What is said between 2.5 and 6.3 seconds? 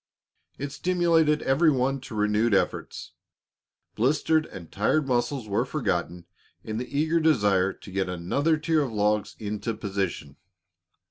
efforts. Blisters and tired muscles were forgotten